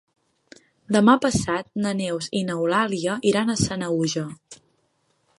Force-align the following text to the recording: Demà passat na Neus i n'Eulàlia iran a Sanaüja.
Demà 0.95 1.13
passat 1.25 1.67
na 1.83 1.91
Neus 1.99 2.29
i 2.39 2.41
n'Eulàlia 2.47 3.17
iran 3.33 3.51
a 3.51 3.57
Sanaüja. 3.65 4.25